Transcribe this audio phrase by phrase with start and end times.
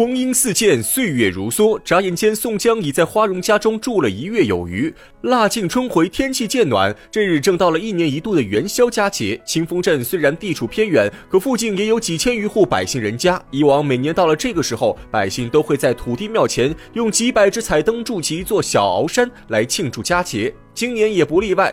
[0.00, 4.90] 光阴似箭，岁月如梭，眨眼间，宋江已在花荣家中住了一月有余。
[5.20, 9.38] 腊尽春回，天气渐暖，这日正到了一年一度的元宵佳节。
[9.44, 13.38] 清风镇虽然地处偏远，可附近也有几千余户百姓人家。
[13.50, 21.70] 以往每年到了这个时候，百姓都会在土地庙前用几百只彩灯筑起一座小鳌山来庆祝佳节，今年也不例外。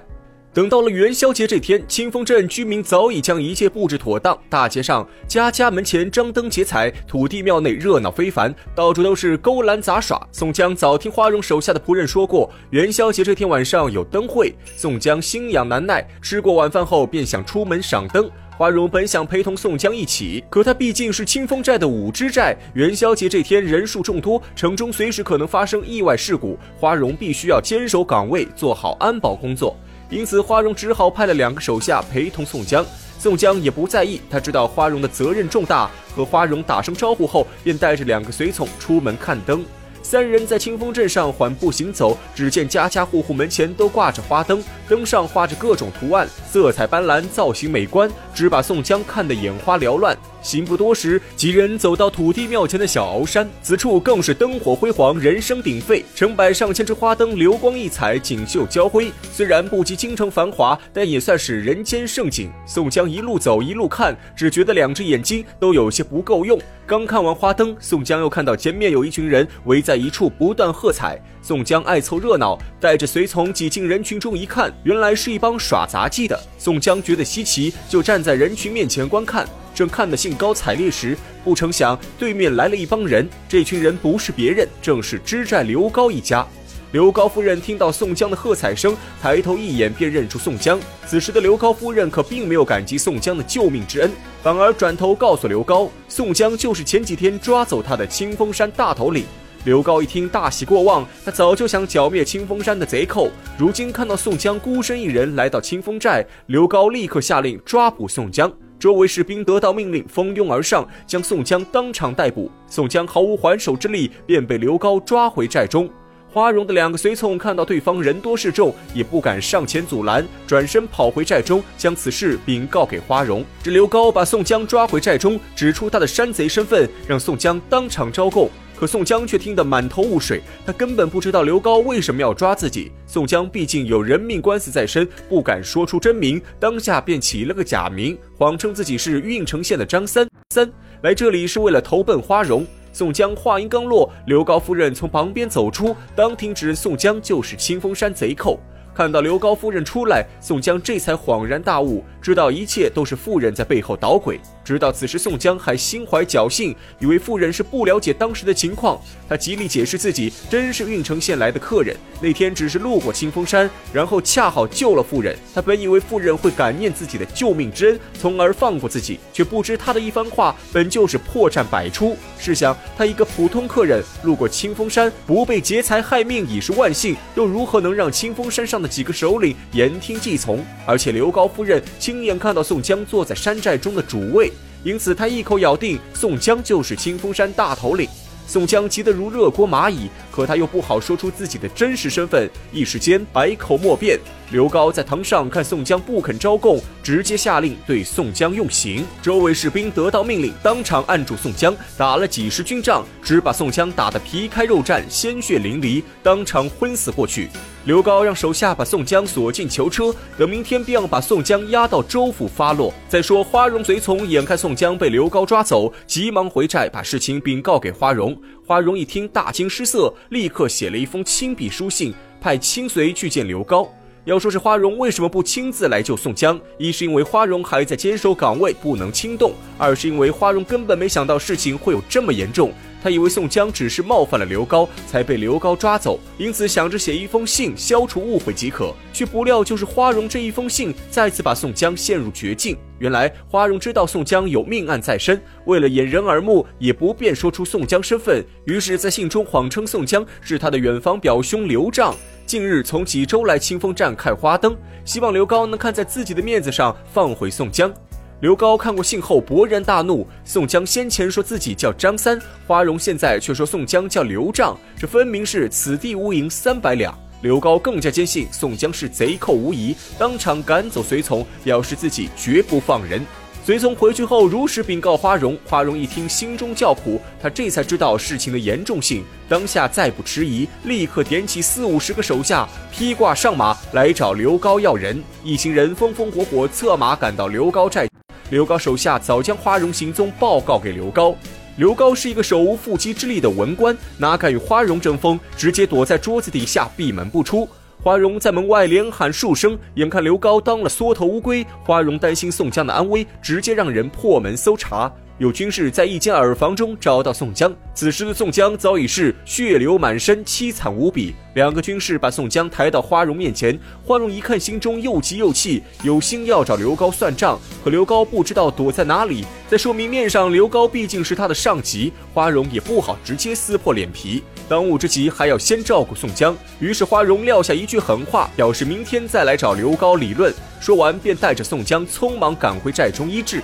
[0.58, 10.20] 等到了元宵节这天，清风镇居民早已将一切布置妥当，大街上家家门前张灯结彩，土地庙内热闹非凡，到处都是勾栏杂耍。
[10.32, 14.52] 宋江早听花荣手下的仆人说过，元宵节这天晚上有灯会。
[14.76, 18.28] 宋江心痒难耐，吃过晚饭后便想出门赏灯。
[18.58, 29.78] 花荣本想陪同宋江一起，可他毕竟是清风寨的五支寨，元宵节这天人数众多，城中随时可能发生意外事故，花荣必须要坚守岗位，做好安保工作。
[30.10, 32.86] 因此，花荣只好派了两个手下陪同宋江。
[33.20, 39.66] 宋江也不在意，他知道花荣的责任重大，和花荣打声招呼后，便带着两个随从出门看灯。
[40.02, 50.18] 三人在清风镇上缓步行走，只见家家户户门前都挂着花灯，灯上画着各种图案，色彩斑斓，造型美观，只把宋江看得眼花缭乱。
[50.42, 59.12] 行不多时，几人走到土地庙前的小鳌山，此处更是灯火辉煌，人声鼎沸，成百上千只花灯流光溢彩，锦绣交辉。
[59.34, 62.50] 虽然不及京城繁华，但也算是人间盛景。
[62.66, 66.58] 宋江一路走一路看，只觉得两只眼睛都有些不够用。
[66.86, 71.20] 刚看完花灯，宋江又看到前面有一群人围在一处，不断喝彩。
[71.42, 76.40] 宋江爱凑热闹，带着随从挤进人群中，一看，原来是一帮耍杂技的。
[76.58, 79.48] 宋江觉得稀奇，就站在人群面前观看。
[79.74, 83.28] 正看得兴高采烈时，不成想对面来了一帮人。
[83.48, 86.46] 这群人不是别人，正是知寨刘高一家。
[86.94, 90.80] 刘高夫人听到宋江的喝彩声，抬头一眼便认出宋江。
[91.06, 94.10] 此时的刘高夫人可并没有感激宋江的救命之恩，
[94.42, 99.26] 反而转头告诉刘高，宋江就是前几天抓走他的清风山大头领。
[99.68, 108.50] 刘高一听，大喜过望，他早就想剿灭清风山的贼寇，如今看到宋江孤身一人来到清风寨，刘高立刻下令抓捕宋江。
[108.80, 112.50] 周围士兵得到命令，蜂拥而上，将宋江当场逮捕。
[112.70, 115.90] 宋江毫无还手之力，便被刘高抓回寨中。
[116.32, 123.44] 花荣的两个随从看到对方人多势众，也不敢上前阻拦，转身跑回寨中，将此事禀告给花荣。
[123.62, 128.50] 这刘高把宋江抓回寨中，指出他的山贼身份，让宋江当场招供。
[128.80, 132.92] 可宋江却听得满头雾水，他根本不知道刘高为什么要抓自己。
[133.08, 140.72] 宋江毕竟有人命官司在身，不敢说出真名，当下便起了个假名，谎称自己是郓城县的张三三，
[141.02, 142.64] 来这里是为了投奔花荣。
[142.94, 148.60] 宋江话音刚落，刘高夫人从旁边走出，当庭指认宋江就是清风山贼寇。
[148.98, 154.40] 看到刘高夫人出来，宋江这才恍然大悟，知道一切都是妇人在背后捣鬼。
[154.66, 159.00] 直到此时，宋江还心怀侥幸，以为妇人是不了解当时的情况。
[159.30, 165.38] 他极力解释自己真是郓城县来的客人，那天只是路过清风山，然后恰好救了妇人。
[165.54, 172.18] 他本以为妇人会感念自己的救命之恩，从而放过自己，却不知他的一番话本就是破绽百出。
[172.40, 178.87] 试想，他一个普通客人路过清风山，不被劫财害命已是万幸，又如何能让清风山上的？
[178.88, 184.52] 几个首领言听计从，而且刘高夫人亲眼看到宋江坐在山寨中的主位，
[184.84, 188.08] 因此他一口咬定宋江就是清风山大头领。
[188.48, 194.20] 宋江急得如热锅蚂蚁，可他又不好说出自己的真实身份，一时间百口莫辩。
[194.52, 199.04] 刘高在堂上看宋江不肯招供，直接下令对宋江用刑。
[199.20, 207.50] 周围士兵得到命令，当场按住宋江，打了几十军仗，只把宋江打得皮开肉绽，鲜血淋漓，当场昏死过去。
[207.86, 212.94] 刘高让手下把宋江锁进囚车，等明天便要把宋江押到州府发落。
[213.10, 218.38] 再说花荣随从眼看宋江被刘高抓走，急忙回寨把事情禀告给花荣。
[218.68, 223.90] 花荣一听大惊失色，立刻写了一封亲笔书信，派亲随去见刘高。
[224.28, 226.60] 要说是花荣为什么不亲自来救宋江？
[226.78, 232.74] 一是因为花荣还在坚守岗位，不能轻动；二是因为花荣根本没想到事情会有这么严重。
[233.02, 242.76] 他以为宋江只是冒犯了刘高，才被刘高抓走，因此想着写一封信消除误会即可，却不料就是花荣这一封信，再次把宋江陷入绝境。
[243.00, 252.14] 原来花荣知道宋江有命案在身，为了掩人耳目，也不便说出宋江身份，于是，在信中谎称宋江是他的远房表兄刘畅，
[252.48, 254.74] 近日从济州来清风站看花灯，
[255.04, 257.94] 希望刘高能看在自己的面子上放回宋江。
[258.40, 267.14] 刘高看过信后勃然大怒，宋江先前说自己叫张三，花荣现在却说宋江叫刘丈，这分明是此地无银三百两。
[267.42, 273.22] 刘高更加坚信宋江是贼寇无疑，当场赶走随从，表示自己绝不放人。
[273.68, 285.22] 随从回去后如实禀告花荣，花荣一听，心中叫苦，他这才知道事情的严重性，当下再不迟疑，立刻点起四五十个手下，披挂上马来找刘高要人。
[285.44, 288.08] 一行人风风火火策马赶到刘高寨，
[288.52, 291.36] 刘高手下早将花荣行踪报告给刘高。
[291.76, 297.68] 刘高是一个手无缚鸡之力的文官，哪敢与花荣争锋，直接躲在桌子底下闭门不出。
[298.08, 305.12] 花荣在门外连喊数声，眼看刘高当了缩头乌龟，花荣担心宋江的安危，直接让人破门搜查。
[305.38, 311.36] 有军士在一间耳房中找到宋江，此时的宋江早已是血流满身，凄惨无比。
[311.54, 319.46] 两个军士把宋江抬到花荣面前，花荣一看，心中又急又气，有心要找刘高算账，可刘高不知道躲在哪里。
[319.68, 324.42] 在说明面上，刘高毕竟是他的上级，花荣也不好直接撕破脸皮。
[324.68, 330.52] 当务之急还要先照顾宋江，于是花荣撂下一句狠话，表示明天再来找刘高理论。
[330.80, 333.62] 说完，便带着宋江匆忙赶回寨中医治。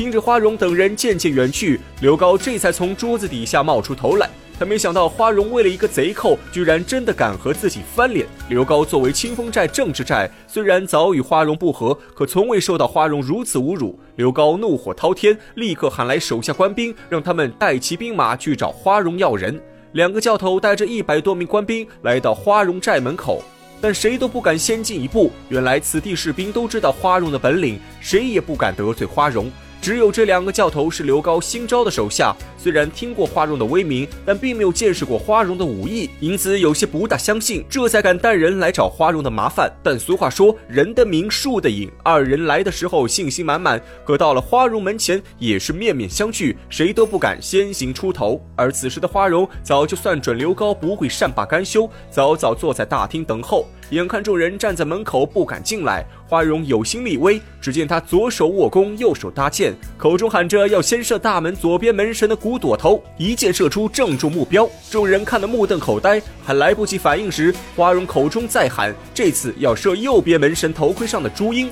[0.00, 4.30] 听着花荣等人渐渐远去，刘高这才从桌子底下冒出头来。
[4.58, 8.26] 他没想到花荣为了一个贼寇，居然真的敢和自己翻脸。
[8.48, 14.00] 刘高作为清风寨政治寨，虽然早与花荣不和，可从未受到花荣如此侮辱。
[14.16, 19.60] 刘高怒火滔天，立刻喊来手下官兵，让他们带齐兵马去找花荣要人。
[19.92, 23.42] 两个教头带着一百多名官兵来到花荣寨门口，
[23.82, 25.30] 但谁都不敢先进一步。
[25.50, 29.52] 原来此地士兵都知道花荣的本领，谁也不敢得罪花荣。
[29.80, 39.72] 只有这两个教头是刘高新招的手下，虽然听过花荣的威名，但并没有见识过花荣的武艺，因此有些不大相信，这才敢带人来找花荣的麻烦。
[39.82, 48.38] 但俗话说，人的名，树的影，二人来的时候信心满满，可到了花荣门前，也是面面相觑，谁都不敢先行出头。
[48.56, 53.66] 而此时的花荣早就算准刘高不会善罢甘休，早早坐在大厅等候。
[53.90, 57.40] 眼看众人站在门口不敢进来，花荣有心立威。
[57.60, 64.68] 只见他左手握弓，右手搭箭，口中喊着要先射大门左边门神的骨朵头，一箭射出，正中目标。
[64.90, 71.68] 众人看得目瞪口呆，还来不及反应时，花荣口中再喊，这次要射右边门神头盔上的朱缨。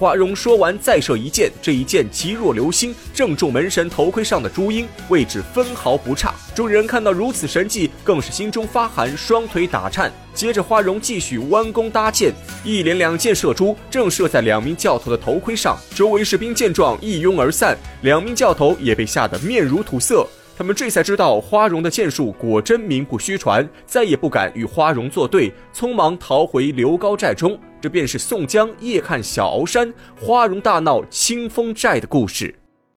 [0.00, 6.34] 花荣说完，再射一箭，这一箭急若流星，正中门神头盔上的朱缨，位置分毫不差。
[6.54, 10.10] 众人看到如此神迹，更是心中发寒，双腿打颤。
[10.32, 12.32] 接着，花荣继续弯弓搭箭，
[12.64, 15.76] 一连两箭射出，正射在两名教头的头盔上。
[15.94, 20.26] 周围士兵见状，一拥而散，两名教头也被吓得面如土色。
[20.60, 27.58] 他们这才知道花荣的剑术果真名不虚传，再也不敢与花荣作对，匆忙逃回刘高寨中。
[27.80, 29.90] 这便是宋江夜看小鳌山，
[30.20, 32.54] 花荣大闹清风寨的故事。